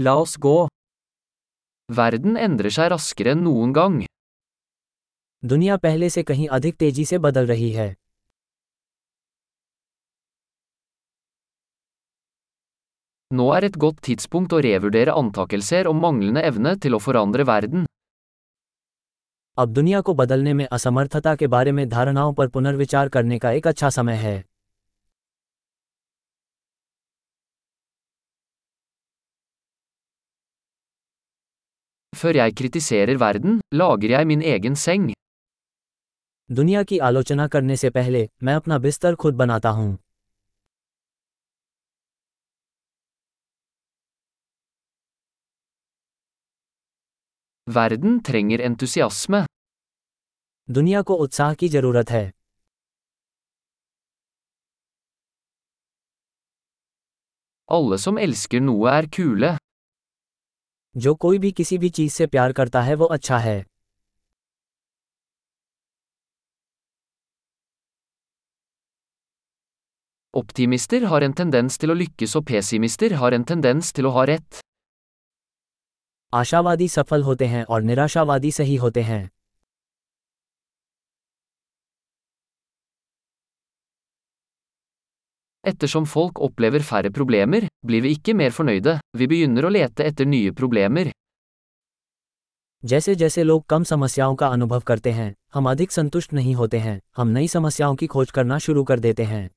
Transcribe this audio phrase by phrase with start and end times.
[0.00, 0.68] La oss gå.
[1.88, 3.96] Verden endrer seg raskere enn noen gang.
[5.42, 7.94] दुनिया पहले से कहीं अधिक तेजी से बदल रही है
[13.30, 17.86] Nå er et godt tidspunkt å revurdere antakelser om manglende evne til å forandre verden.
[19.58, 23.66] अब दुनिया को बदलने में असमर्थता के बारे में धारणाओं पर पुनर्विचार करने का एक
[23.66, 24.36] अच्छा समय है
[32.18, 35.12] Før jeg kritiserer verden, lager jeg min egen seng.
[36.50, 39.98] दुनिया की आलोचना करने से पहले मैं अपना बिस्तर खुद बनाता हूँ
[47.66, 49.44] Verden trenger entusiasme.
[50.70, 52.24] दुनिया को उत्साह की ज़रूरत है
[57.68, 59.56] Alle som elsker noe er kule.
[60.98, 63.64] जो कोई भी किसी भी चीज़ से प्यार करता है वो अच्छा है
[70.34, 74.24] Optimister har en tendens til å lykkes og pessimister har en tendens til å ha
[74.30, 74.60] rett.
[76.32, 79.28] आशावादी सफल होते हैं और निराशावादी सही होते हैं
[85.64, 90.26] Ettersom folk opplever færre problemer, blir vi ikke mer fornøyde, vi begynner å lete etter
[90.26, 91.10] nye problemer.
[92.84, 97.00] जैसे जैसे लोग कम समस्याओं का अनुभव करते हैं हम अधिक संतुष्ट नहीं होते हैं
[97.16, 99.48] हम नई समस्याओं की खोज करना शुरू कर देते हैं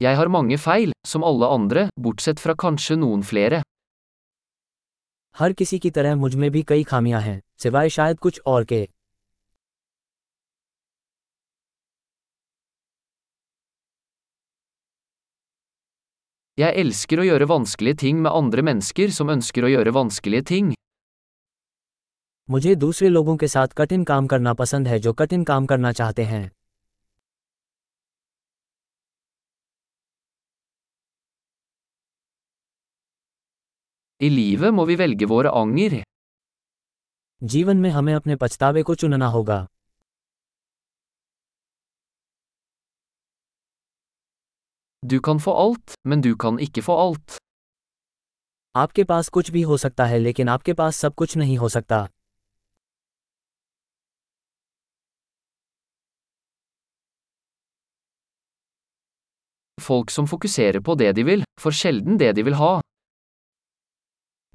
[0.00, 3.62] Jeg har mange feil, som alle andre, bortsett fra kanskje noen flere.
[5.36, 8.88] हर किसी की तरह मुझमें भी कई खामियाँ हैं सिवाय शायद कुछ और के
[16.58, 20.72] Jeg elsker å gjøre vanskelige ting med andre mennesker som ønsker å gjøre vanskelige ting.
[22.50, 26.24] मुझे दूसरे लोगों के साथ कठिन काम करना पसंद है जो कठिन काम करना चाहते
[26.32, 26.50] हैं
[34.20, 36.04] I livet må vi velge våre anger.
[37.42, 39.66] जीवन में हमें अपने पछतावे को चुनना होगा
[45.02, 47.36] Du kan få alt, men du kan ikke få alt.
[48.74, 52.06] आपके पास कुछ भी हो सकता है लेकिन आपके पास सब कुछ नहीं हो सकता
[59.78, 62.80] Folk som fokuserer på det de vil, får sjelden det de vil ha.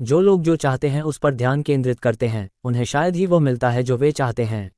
[0.02, 3.40] जो लोग जो चाहते हैं उस पर ध्यान केंद्रित करते हैं उन्हें शायद ही वो
[3.40, 4.72] मिलता है जो वे चाहते हैं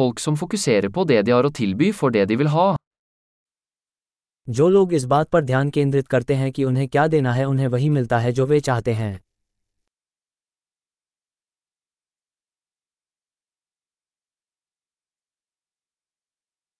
[0.00, 2.76] Folk som fokuserer på det de har å tilby, får det de vil ha.
[4.48, 7.66] जो लोग इस बात पर ध्यान केंद्रित करते हैं कि उन्हें क्या देना है उन्हें
[7.66, 9.20] वही मिलता है जो वे चाहते हैं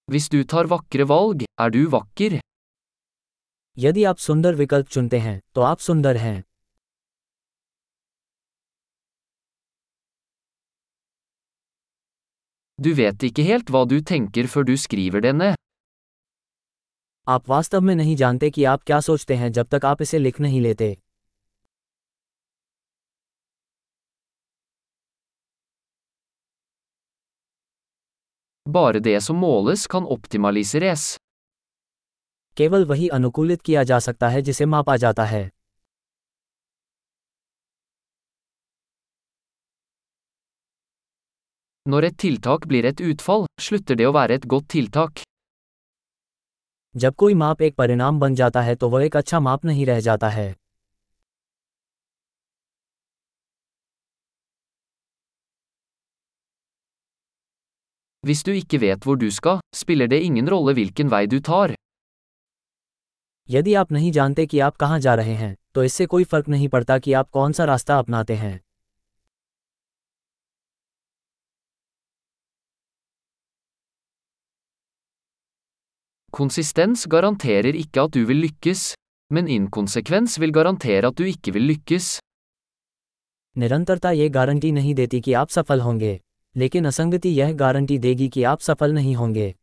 [0.09, 2.41] Hvis du tar vakre valg, er du vakker.
[3.79, 6.45] यदि आप सुंदर विकल्प चुनते हैं तो आप सुंदर हैं
[12.85, 15.57] Du vet ikke helt hva du tenker før du skriver det ned.
[17.27, 20.41] आप वास्तव में नहीं जानते कि आप क्या सोचते हैं जब तक आप इसे लिख
[20.41, 20.95] नहीं लेते
[28.67, 31.05] Bare det som måles kan optimaliseres.
[32.57, 35.49] केवल वही अनुकूलित किया जा सकता है जिसे मापा जाता है
[41.87, 45.23] Når et tiltak blir et utfall, slutter det å være et godt tiltak.
[46.95, 50.01] जब कोई माप एक परिणाम बन जाता है तो वह एक अच्छा माप नहीं रह
[50.01, 50.55] जाता है
[58.25, 61.75] Hvis du ikke vet hvor du skal, spiller det ingen rolle hvilken vei du tar.
[63.49, 66.69] यदि आप नहीं जानते कि आप कहाँ जा रहे हैं तो इससे कोई फ़र्क नहीं
[66.69, 68.59] पड़ता कि आप कौन सा रास्ता अपनाते हैं
[76.33, 78.83] Konsistens garanterer ikke at du vil lykkes,
[79.31, 82.19] men inkonsekvens vil garantere at du ikke vil lykkes.
[83.57, 86.19] निरंतरता ये गारंटी नहीं देती कि आप सफल होंगे
[86.57, 89.55] लेकिन असंगति यह गारंटी देगी कि आप सफल नहीं होंगे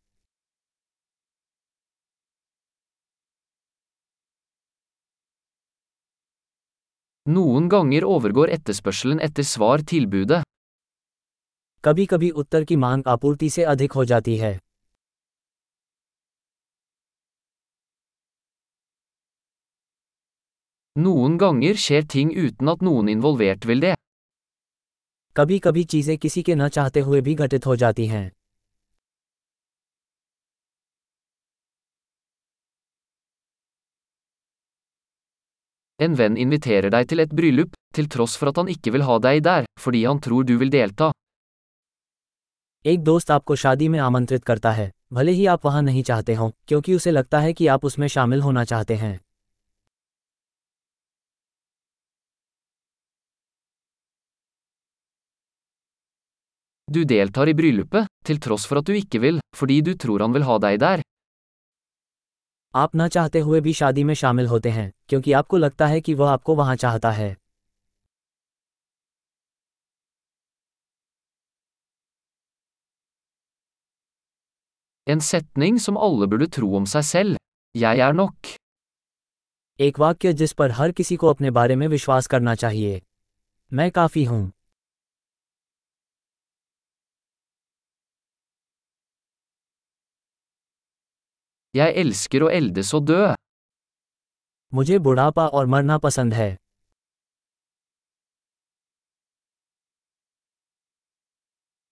[7.26, 10.42] Noen ganger overgår etterspørselen etter svar tilbudet.
[11.84, 14.58] कभी कभी उत्तर की मांग आपूर्ति से अधिक हो जाती है
[20.98, 23.94] Noen ganger skjer ting uten at noen involvert vil det.
[25.36, 28.30] कभी कभी चीज़ें किसी के न चाहते हुए भी घटित हो जाती हैं
[36.00, 39.20] En venn inviterer deg til et bryllup, til tross for at han ikke vil ha
[39.28, 41.12] deg der, fordi han tror du vil delta.
[42.84, 46.50] एक दोस्त आपको शादी में आमंत्रित करता है भले ही आप वहाँ नहीं चाहते हों
[46.68, 49.18] क्योंकि उसे लगता है कि आप उसमें शामिल होना चाहते हैं
[56.90, 60.32] Du deltar i bryllupet, til tross for at du ikke vil, fordi du tror han
[60.32, 61.02] vil ha deg der.
[62.74, 66.14] आप न चाहते हुए भी शादी में शामिल होते हैं क्योंकि आपको लगता है कि
[66.14, 67.36] वह आपको वहाँ चाहता है
[75.06, 77.36] En setning som alle burde tro om seg selv.
[77.74, 78.54] Jeg er nok.
[79.80, 83.02] एक वाक्य जिस पर हर किसी को अपने बारे में विश्वास करना चाहिए
[83.72, 84.52] मैं काफ़ी हूँ
[91.75, 93.21] Jeg elsker å eldes og dø.
[94.73, 96.57] मुझे बुढ़ापा और मरना पसंद है